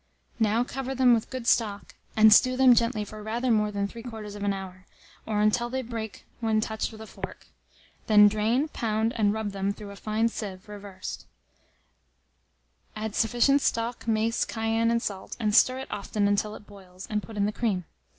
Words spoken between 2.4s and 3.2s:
them gently